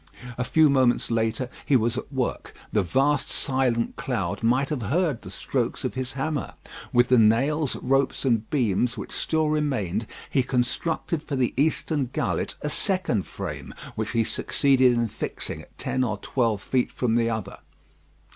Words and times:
A 0.35 0.43
few 0.43 0.67
moments 0.67 1.11
later 1.11 1.47
he 1.63 1.75
was 1.75 1.95
at 1.95 2.11
work. 2.11 2.55
The 2.73 2.81
vast 2.81 3.29
silent 3.29 3.97
cloud 3.97 4.41
might 4.41 4.69
have 4.69 4.81
heard 4.81 5.21
the 5.21 5.29
strokes 5.29 5.83
of 5.83 5.93
his 5.93 6.13
hammer. 6.13 6.55
With 6.91 7.09
the 7.09 7.19
nails, 7.19 7.75
ropes, 7.75 8.25
and 8.25 8.49
beams 8.49 8.97
which 8.97 9.11
still 9.11 9.49
remained, 9.49 10.07
he 10.27 10.41
constructed 10.41 11.21
for 11.21 11.35
the 11.35 11.53
eastern 11.55 12.09
gullet 12.13 12.55
a 12.63 12.69
second 12.69 13.27
frame, 13.27 13.75
which 13.93 14.09
he 14.09 14.23
succeeded 14.23 14.93
in 14.93 15.07
fixing 15.07 15.61
at 15.61 15.77
ten 15.77 16.03
or 16.03 16.17
twelve 16.17 16.63
feet 16.63 16.91
from 16.91 17.13
the 17.13 17.29
other. 17.29 17.59